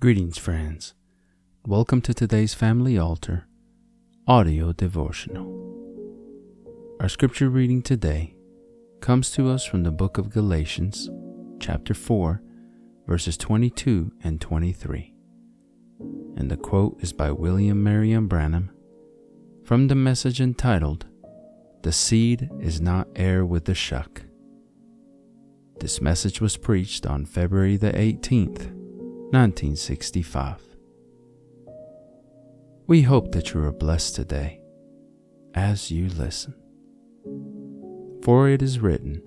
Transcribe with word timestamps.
Greetings, 0.00 0.38
friends. 0.38 0.94
Welcome 1.66 2.00
to 2.00 2.14
today's 2.14 2.54
Family 2.54 2.96
Altar 2.96 3.44
audio 4.26 4.72
devotional. 4.72 5.44
Our 6.98 7.08
scripture 7.10 7.50
reading 7.50 7.82
today 7.82 8.34
comes 9.02 9.30
to 9.32 9.50
us 9.50 9.66
from 9.66 9.82
the 9.82 9.90
book 9.90 10.16
of 10.16 10.30
Galatians, 10.30 11.10
chapter 11.60 11.92
4, 11.92 12.40
verses 13.06 13.36
22 13.36 14.10
and 14.24 14.40
23. 14.40 15.12
And 16.34 16.50
the 16.50 16.56
quote 16.56 16.96
is 17.02 17.12
by 17.12 17.30
William 17.30 17.82
Marion 17.82 18.26
Branham 18.26 18.70
from 19.66 19.88
the 19.88 19.94
message 19.94 20.40
entitled, 20.40 21.04
The 21.82 21.92
Seed 21.92 22.48
is 22.58 22.80
Not 22.80 23.06
Heir 23.14 23.44
with 23.44 23.66
the 23.66 23.74
Shuck. 23.74 24.22
This 25.78 26.00
message 26.00 26.40
was 26.40 26.56
preached 26.56 27.04
on 27.04 27.26
February 27.26 27.76
the 27.76 27.92
18th, 27.92 28.79
1965. 29.32 30.56
We 32.88 33.02
hope 33.02 33.30
that 33.30 33.54
you 33.54 33.62
are 33.62 33.70
blessed 33.70 34.16
today 34.16 34.60
as 35.54 35.88
you 35.88 36.08
listen. 36.08 36.52
For 38.24 38.48
it 38.48 38.60
is 38.60 38.80
written 38.80 39.22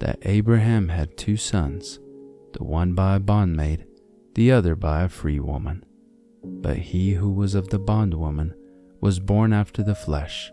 that 0.00 0.18
Abraham 0.22 0.88
had 0.88 1.16
two 1.16 1.36
sons, 1.36 2.00
the 2.52 2.64
one 2.64 2.94
by 2.94 3.14
a 3.14 3.20
bondmaid, 3.20 3.86
the 4.34 4.50
other 4.50 4.74
by 4.74 5.04
a 5.04 5.08
free 5.08 5.38
woman. 5.38 5.84
But 6.42 6.78
he 6.78 7.12
who 7.12 7.30
was 7.30 7.54
of 7.54 7.68
the 7.68 7.78
bondwoman 7.78 8.56
was 9.00 9.20
born 9.20 9.52
after 9.52 9.84
the 9.84 9.94
flesh, 9.94 10.50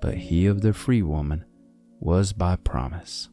but 0.00 0.14
he 0.14 0.46
of 0.46 0.60
the 0.60 0.72
free 0.72 1.02
woman 1.02 1.44
was 1.98 2.32
by 2.32 2.54
promise. 2.54 3.30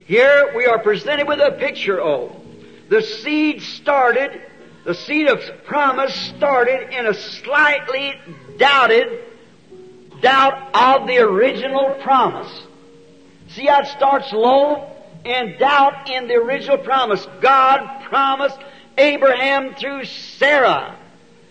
Here 0.00 0.50
we 0.56 0.64
are 0.64 0.78
presented 0.78 1.28
with 1.28 1.40
a 1.40 1.52
picture 1.52 2.00
of 2.00 2.47
the 2.88 3.02
seed 3.02 3.62
started, 3.62 4.40
the 4.84 4.94
seed 4.94 5.28
of 5.28 5.40
promise 5.64 6.14
started 6.14 6.94
in 6.94 7.06
a 7.06 7.14
slightly 7.14 8.14
doubted 8.58 9.24
doubt 10.20 10.74
of 10.74 11.06
the 11.06 11.18
original 11.18 11.90
promise. 12.02 12.62
See 13.48 13.66
how 13.66 13.80
it 13.80 13.86
starts 13.86 14.32
low 14.32 14.90
and 15.24 15.58
doubt 15.58 16.08
in 16.10 16.28
the 16.28 16.34
original 16.34 16.78
promise. 16.78 17.26
God 17.40 18.04
promised 18.04 18.58
Abraham 18.96 19.74
through 19.74 20.04
Sarah 20.04 20.96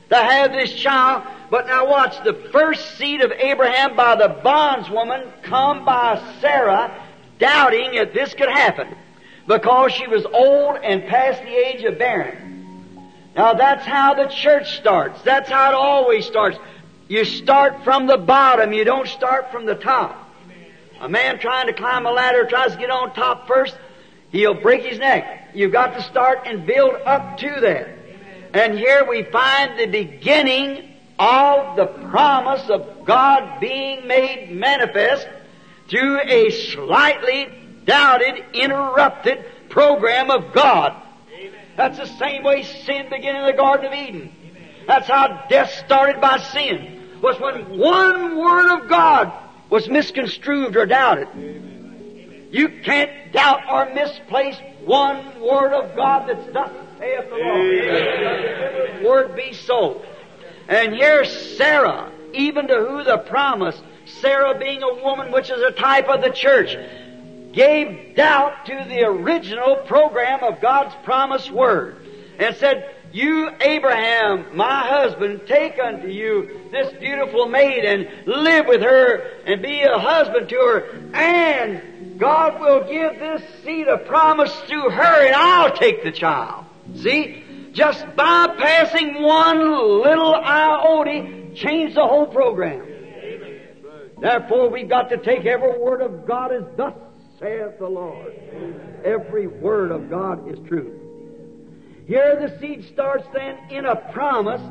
to 0.09 0.15
have 0.15 0.51
this 0.51 0.73
child, 0.73 1.23
but 1.51 1.67
now 1.67 1.87
watch 1.87 2.23
the 2.23 2.33
first 2.51 2.97
seed 2.97 3.21
of 3.21 3.31
Abraham 3.31 3.95
by 3.95 4.15
the 4.15 4.39
bondswoman 4.43 5.31
come 5.43 5.85
by 5.85 6.21
Sarah, 6.41 7.03
doubting 7.39 7.93
if 7.93 8.13
this 8.13 8.33
could 8.33 8.49
happen 8.49 8.95
because 9.47 9.93
she 9.93 10.07
was 10.07 10.25
old 10.25 10.77
and 10.83 11.05
past 11.05 11.41
the 11.41 11.55
age 11.55 11.83
of 11.83 11.97
bearing. 11.97 12.47
Now 13.35 13.53
that's 13.53 13.85
how 13.85 14.13
the 14.13 14.27
church 14.27 14.77
starts. 14.77 15.21
That's 15.21 15.49
how 15.49 15.71
it 15.71 15.75
always 15.75 16.25
starts. 16.25 16.57
You 17.07 17.23
start 17.23 17.83
from 17.83 18.07
the 18.07 18.17
bottom. 18.17 18.73
You 18.73 18.83
don't 18.83 19.07
start 19.07 19.51
from 19.51 19.65
the 19.65 19.75
top. 19.75 20.23
A 20.99 21.07
man 21.07 21.39
trying 21.39 21.67
to 21.67 21.73
climb 21.73 22.05
a 22.05 22.11
ladder 22.11 22.45
tries 22.45 22.73
to 22.73 22.77
get 22.77 22.89
on 22.89 23.13
top 23.13 23.47
first, 23.47 23.77
he'll 24.31 24.55
break 24.55 24.83
his 24.83 24.99
neck. 24.99 25.51
You've 25.53 25.71
got 25.71 25.93
to 25.93 26.01
start 26.01 26.41
and 26.45 26.65
build 26.65 26.95
up 27.05 27.37
to 27.37 27.59
that. 27.61 27.89
And 28.53 28.77
here 28.77 29.05
we 29.07 29.23
find 29.23 29.79
the 29.79 29.85
beginning 29.85 30.95
of 31.19 31.75
the 31.75 31.85
promise 32.09 32.69
of 32.69 33.05
God 33.05 33.59
being 33.59 34.07
made 34.07 34.51
manifest 34.51 35.27
through 35.87 36.19
a 36.21 36.49
slightly 36.49 37.49
doubted, 37.87 38.45
interrupted 38.53 39.45
program 39.69 40.29
of 40.29 40.53
God. 40.53 41.01
That's 41.75 41.97
the 41.97 42.05
same 42.05 42.43
way 42.43 42.63
sin 42.63 43.09
began 43.09 43.37
in 43.37 43.45
the 43.45 43.53
Garden 43.53 43.87
of 43.87 43.93
Eden. 43.93 44.31
That's 44.85 45.07
how 45.07 45.45
death 45.49 45.71
started 45.85 46.21
by 46.21 46.37
sin. 46.37 46.93
Was 47.21 47.39
when 47.39 47.77
one 47.77 48.37
word 48.37 48.79
of 48.79 48.89
God 48.89 49.31
was 49.69 49.89
misconstrued 49.89 50.77
or 50.77 50.85
doubted. 50.85 51.27
You 52.51 52.69
can't 52.83 53.33
doubt 53.33 53.61
or 53.69 53.93
misplace 53.93 54.57
one 54.85 55.41
word 55.41 55.73
of 55.73 55.95
God 55.95 56.29
that's 56.29 56.53
thus 56.53 56.71
saith 56.97 57.29
the 57.29 57.35
Lord. 57.35 59.03
Word 59.03 59.35
be 59.35 59.53
so. 59.53 60.01
And 60.67 60.93
here's 60.93 61.57
Sarah, 61.57 62.11
even 62.33 62.67
to 62.67 62.75
who 62.75 63.03
the 63.03 63.17
promise, 63.17 63.79
Sarah 64.05 64.57
being 64.57 64.81
a 64.81 65.03
woman 65.03 65.31
which 65.31 65.49
is 65.49 65.61
a 65.61 65.71
type 65.71 66.07
of 66.07 66.21
the 66.21 66.29
church, 66.29 66.77
gave 67.57 68.15
doubt 68.15 68.67
to 68.67 68.85
the 68.87 69.03
original 69.03 69.77
program 69.87 70.43
of 70.43 70.61
God's 70.61 70.93
promised 71.03 71.51
word 71.51 71.97
and 72.37 72.55
said, 72.55 72.93
You, 73.11 73.49
Abraham, 73.59 74.55
my 74.55 74.87
husband, 74.87 75.41
take 75.47 75.79
unto 75.79 76.07
you 76.07 76.69
this 76.71 76.93
beautiful 76.99 77.47
maid 77.47 77.83
and 77.83 78.27
live 78.27 78.67
with 78.67 78.81
her 78.81 79.41
and 79.45 79.61
be 79.63 79.81
a 79.81 79.97
husband 79.97 80.47
to 80.49 80.55
her, 80.55 81.11
and 81.15 82.19
God 82.19 82.61
will 82.61 82.81
give 82.81 83.19
this 83.19 83.41
seed 83.63 83.87
of 83.87 84.05
promise 84.05 84.55
through 84.67 84.91
her, 84.91 85.25
and 85.25 85.35
I'll 85.35 85.75
take 85.75 86.03
the 86.03 86.11
child. 86.11 86.65
See? 86.95 87.43
Just 87.71 88.05
bypassing 88.05 89.19
one 89.19 90.01
little 90.01 90.35
iota 90.35 91.53
changed 91.55 91.95
the 91.95 92.05
whole 92.05 92.27
program. 92.27 92.85
Therefore, 94.19 94.69
we've 94.69 94.89
got 94.89 95.09
to 95.09 95.17
take 95.17 95.45
every 95.45 95.79
word 95.79 96.01
of 96.01 96.27
God 96.27 96.51
as 96.51 96.63
thus 96.75 96.93
saith 97.39 97.77
the 97.77 97.87
Lord. 97.87 98.33
Every 99.05 99.47
word 99.47 99.91
of 99.91 100.09
God 100.09 100.51
is 100.51 100.57
true. 100.67 100.99
Here 102.07 102.35
the 102.35 102.57
seed 102.59 102.85
starts 102.85 103.25
then 103.33 103.57
in 103.69 103.85
a 103.85 103.95
promise, 103.95 104.61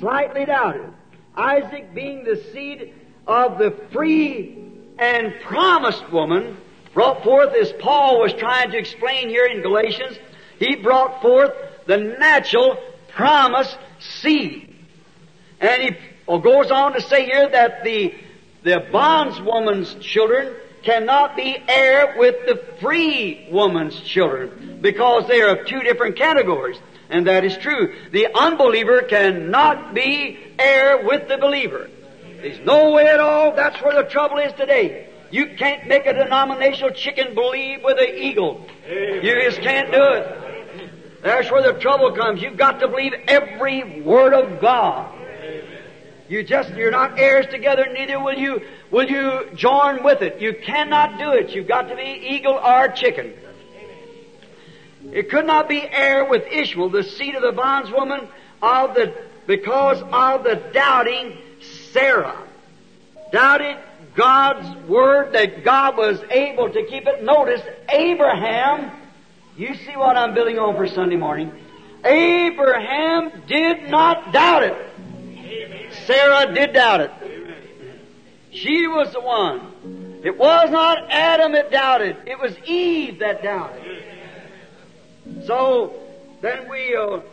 slightly 0.00 0.44
doubted. 0.44 0.92
Isaac 1.36 1.94
being 1.94 2.24
the 2.24 2.42
seed 2.52 2.94
of 3.26 3.58
the 3.58 3.70
free 3.92 4.58
and 4.98 5.34
promised 5.42 6.10
woman, 6.10 6.56
brought 6.94 7.22
forth 7.22 7.54
as 7.54 7.72
Paul 7.72 8.20
was 8.20 8.32
trying 8.32 8.72
to 8.72 8.78
explain 8.78 9.28
here 9.28 9.46
in 9.46 9.62
Galatians, 9.62 10.18
he 10.58 10.76
brought 10.76 11.22
forth 11.22 11.52
the 11.86 11.96
natural 11.96 12.76
promise 13.08 13.76
seed. 13.98 14.74
And 15.60 15.82
he 15.82 15.90
goes 16.26 16.70
on 16.70 16.94
to 16.94 17.00
say 17.00 17.24
here 17.26 17.48
that 17.50 17.84
the, 17.84 18.14
the 18.64 18.86
bondswoman's 18.90 19.94
children 20.02 20.54
cannot 20.82 21.36
be 21.36 21.56
heir 21.68 22.14
with 22.18 22.46
the 22.46 22.56
free 22.80 23.48
woman's 23.50 24.00
children 24.00 24.78
because 24.80 25.26
they 25.28 25.40
are 25.42 25.56
of 25.56 25.66
two 25.66 25.80
different 25.80 26.16
categories. 26.16 26.78
And 27.08 27.26
that 27.26 27.44
is 27.44 27.56
true. 27.56 27.94
The 28.12 28.28
unbeliever 28.34 29.02
cannot 29.02 29.94
be 29.94 30.38
heir 30.58 31.04
with 31.04 31.28
the 31.28 31.38
believer. 31.38 31.90
There's 32.40 32.64
no 32.64 32.92
way 32.92 33.06
at 33.06 33.20
all. 33.20 33.54
That's 33.54 33.82
where 33.82 34.00
the 34.02 34.08
trouble 34.08 34.38
is 34.38 34.52
today. 34.52 35.08
You 35.30 35.54
can't 35.58 35.86
make 35.86 36.06
a 36.06 36.12
denominational 36.12 36.90
chicken 36.90 37.34
believe 37.34 37.82
with 37.84 37.98
an 37.98 38.14
eagle. 38.16 38.66
You 38.88 39.42
just 39.44 39.60
can't 39.60 39.92
do 39.92 40.02
it. 40.02 41.22
That's 41.22 41.50
where 41.50 41.62
the 41.62 41.78
trouble 41.78 42.12
comes. 42.12 42.40
You've 42.40 42.56
got 42.56 42.80
to 42.80 42.88
believe 42.88 43.12
every 43.28 44.00
word 44.00 44.32
of 44.32 44.60
God. 44.60 45.16
You 46.28 46.44
just, 46.44 46.70
you're 46.74 46.92
not 46.92 47.18
heirs 47.18 47.46
together, 47.50 47.86
neither 47.92 48.20
will 48.22 48.38
you, 48.38 48.62
will 48.90 49.08
you 49.08 49.50
join 49.54 50.02
with 50.02 50.22
it. 50.22 50.40
You 50.40 50.54
cannot 50.54 51.18
do 51.18 51.32
it. 51.32 51.50
You've 51.50 51.68
got 51.68 51.88
to 51.88 51.96
be 51.96 52.26
eagle 52.30 52.54
or 52.54 52.88
chicken. 52.88 53.34
It 55.12 55.30
could 55.30 55.46
not 55.46 55.68
be 55.68 55.82
heir 55.82 56.24
with 56.24 56.46
Ishmael, 56.46 56.90
the 56.90 57.02
seed 57.02 57.34
of 57.34 57.42
the 57.42 57.52
bondswoman 57.52 58.28
of 58.62 58.94
the, 58.94 59.14
because 59.46 60.02
of 60.02 60.44
the 60.44 60.56
doubting 60.72 61.38
Sarah. 61.92 62.46
Doubted 63.32 63.76
God's 64.14 64.88
word 64.88 65.32
that 65.32 65.64
God 65.64 65.96
was 65.96 66.20
able 66.30 66.70
to 66.70 66.84
keep 66.84 67.06
it. 67.06 67.22
Notice, 67.22 67.62
Abraham, 67.88 68.90
you 69.56 69.74
see 69.74 69.96
what 69.96 70.16
I'm 70.16 70.34
building 70.34 70.58
on 70.58 70.76
for 70.76 70.86
Sunday 70.86 71.16
morning. 71.16 71.52
Abraham 72.04 73.42
did 73.46 73.90
not 73.90 74.32
doubt 74.32 74.64
it. 74.64 74.76
Sarah 76.06 76.52
did 76.54 76.72
doubt 76.72 77.00
it. 77.00 77.12
She 78.52 78.86
was 78.86 79.12
the 79.12 79.20
one. 79.20 80.20
It 80.22 80.36
was 80.36 80.70
not 80.70 81.10
Adam 81.10 81.52
that 81.52 81.70
doubted. 81.70 82.16
It 82.26 82.38
was 82.38 82.54
Eve 82.66 83.20
that 83.20 83.42
doubted. 83.42 84.02
So 85.46 85.94
then 86.40 86.68
we'll 86.68 87.24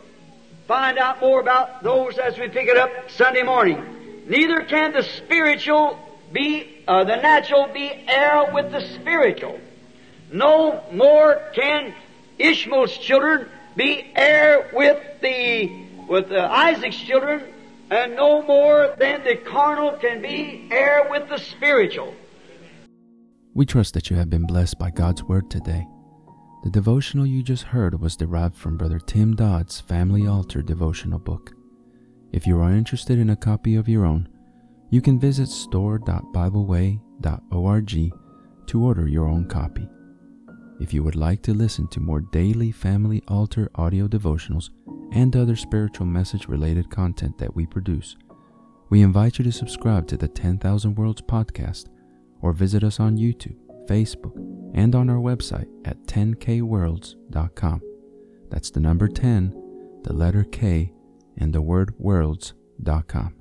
find 0.66 0.98
out 0.98 1.20
more 1.20 1.40
about 1.40 1.82
those 1.82 2.18
as 2.18 2.38
we 2.38 2.48
pick 2.48 2.68
it 2.68 2.76
up 2.76 3.10
Sunday 3.10 3.42
morning. 3.42 4.24
Neither 4.26 4.62
can 4.62 4.92
the 4.92 5.02
spiritual 5.02 5.98
be, 6.32 6.84
uh, 6.86 7.04
the 7.04 7.16
natural 7.16 7.68
be 7.72 7.90
heir 8.06 8.50
with 8.52 8.70
the 8.70 8.80
spiritual. 8.80 9.58
No 10.30 10.82
more 10.92 11.42
can 11.54 11.94
Ishmael's 12.38 12.96
children 12.98 13.48
be 13.76 14.10
heir 14.14 14.70
with 14.72 15.20
the, 15.20 15.84
with 16.06 16.30
uh, 16.30 16.48
Isaac's 16.50 16.98
children, 16.98 17.42
and 17.90 18.14
no 18.14 18.42
more 18.42 18.94
than 18.98 19.24
the 19.24 19.36
carnal 19.36 19.92
can 19.92 20.20
be 20.20 20.68
heir 20.70 21.08
with 21.10 21.28
the 21.28 21.38
spiritual. 21.38 22.14
We 23.54 23.66
trust 23.66 23.94
that 23.94 24.10
you 24.10 24.16
have 24.16 24.30
been 24.30 24.46
blessed 24.46 24.78
by 24.78 24.90
God's 24.90 25.24
Word 25.24 25.50
today. 25.50 25.86
The 26.64 26.70
devotional 26.70 27.26
you 27.26 27.42
just 27.42 27.64
heard 27.64 28.00
was 28.00 28.16
derived 28.16 28.56
from 28.56 28.76
Brother 28.76 28.98
Tim 28.98 29.34
Dodd's 29.34 29.80
Family 29.80 30.26
Altar 30.26 30.62
devotional 30.62 31.18
book. 31.18 31.52
If 32.32 32.46
you 32.46 32.60
are 32.60 32.72
interested 32.72 33.18
in 33.18 33.30
a 33.30 33.36
copy 33.36 33.76
of 33.76 33.88
your 33.88 34.04
own, 34.04 34.28
you 34.90 35.00
can 35.00 35.18
visit 35.18 35.48
store.bibleway.org 35.48 38.12
to 38.66 38.84
order 38.84 39.08
your 39.08 39.26
own 39.26 39.48
copy. 39.48 39.88
If 40.80 40.94
you 40.94 41.02
would 41.02 41.16
like 41.16 41.42
to 41.42 41.54
listen 41.54 41.88
to 41.88 42.00
more 42.00 42.20
daily 42.20 42.70
Family 42.70 43.22
Altar 43.28 43.68
audio 43.74 44.06
devotionals 44.06 44.70
and 45.12 45.34
other 45.34 45.56
spiritual 45.56 46.06
message 46.06 46.48
related 46.48 46.90
content 46.90 47.38
that 47.38 47.54
we 47.54 47.66
produce, 47.66 48.16
we 48.90 49.02
invite 49.02 49.38
you 49.38 49.44
to 49.44 49.52
subscribe 49.52 50.06
to 50.08 50.16
the 50.16 50.28
10,000 50.28 50.94
Worlds 50.94 51.22
podcast 51.22 51.86
or 52.40 52.52
visit 52.52 52.84
us 52.84 53.00
on 53.00 53.16
YouTube, 53.18 53.56
Facebook, 53.86 54.36
and 54.74 54.94
on 54.94 55.10
our 55.10 55.16
website 55.18 55.68
at 55.84 56.02
10kworlds.com. 56.04 57.82
That's 58.50 58.70
the 58.70 58.80
number 58.80 59.08
10, 59.08 60.00
the 60.04 60.12
letter 60.12 60.44
K, 60.44 60.92
and 61.36 61.52
the 61.52 61.62
word 61.62 61.94
worlds.com. 61.98 63.34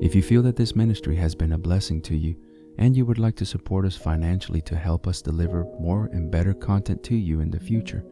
If 0.00 0.14
you 0.14 0.22
feel 0.22 0.42
that 0.42 0.56
this 0.56 0.76
ministry 0.76 1.16
has 1.16 1.34
been 1.34 1.52
a 1.52 1.58
blessing 1.58 2.00
to 2.02 2.16
you 2.16 2.36
and 2.78 2.96
you 2.96 3.04
would 3.04 3.18
like 3.18 3.34
to 3.36 3.46
support 3.46 3.84
us 3.84 3.96
financially 3.96 4.60
to 4.62 4.76
help 4.76 5.08
us 5.08 5.20
deliver 5.20 5.64
more 5.80 6.06
and 6.12 6.30
better 6.30 6.54
content 6.54 7.02
to 7.04 7.16
you 7.16 7.40
in 7.40 7.50
the 7.50 7.58
future, 7.58 8.04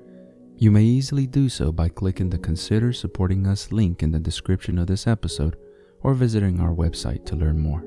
you 0.59 0.71
may 0.71 0.83
easily 0.83 1.27
do 1.27 1.49
so 1.49 1.71
by 1.71 1.89
clicking 1.89 2.31
the 2.31 2.39
Consider 2.39 2.93
Supporting 2.93 3.47
Us 3.47 3.73
link 3.73 4.03
in 4.03 4.11
the 4.11 4.19
description 4.19 4.79
of 4.79 4.87
this 4.87 5.07
episode 5.07 5.57
or 6.03 6.15
visiting 6.15 6.61
our 6.61 6.75
website 6.75 7.27
to 7.27 7.37
learn 7.37 7.59
more. 7.59 7.85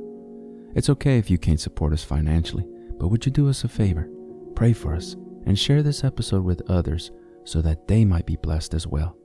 It's 0.75 0.89
okay 0.89 1.17
if 1.17 1.31
you 1.31 1.37
can't 1.37 1.59
support 1.59 1.93
us 1.93 2.03
financially, 2.03 2.65
but 2.99 3.07
would 3.07 3.25
you 3.25 3.31
do 3.31 3.49
us 3.49 3.63
a 3.63 3.67
favor? 3.67 4.07
Pray 4.55 4.73
for 4.73 4.93
us 4.93 5.15
and 5.45 5.57
share 5.57 5.81
this 5.81 6.03
episode 6.03 6.43
with 6.43 6.69
others 6.69 7.11
so 7.43 7.61
that 7.61 7.87
they 7.87 8.05
might 8.05 8.27
be 8.27 8.35
blessed 8.35 8.75
as 8.75 8.85
well. 8.85 9.17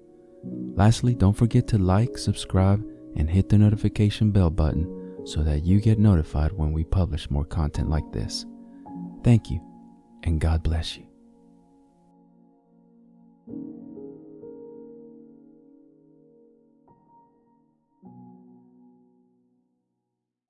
Lastly, 0.75 1.15
don't 1.15 1.37
forget 1.37 1.69
to 1.69 1.79
like, 1.79 2.17
subscribe, 2.17 2.83
and 3.17 3.29
hit 3.29 3.49
the 3.49 3.59
notification 3.59 4.31
bell 4.31 4.51
button 4.51 5.23
so 5.25 5.43
that 5.43 5.65
you 5.65 5.81
get 5.81 5.99
notified 5.99 6.53
when 6.53 6.73
we 6.73 6.85
publish 6.85 7.31
more 7.31 7.45
content 7.45 7.91
like 7.91 8.11
this. 8.13 8.47
Thank 9.23 9.51
you, 9.51 9.61
and 10.23 10.41
God 10.41 10.63
bless 10.63 10.97
Thank 13.47 13.59
you. 13.59 13.94